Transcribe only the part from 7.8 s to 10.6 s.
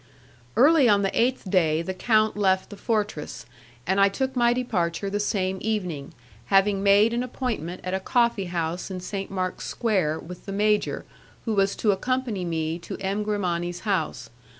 at a coffee house in St. Mark's Square with the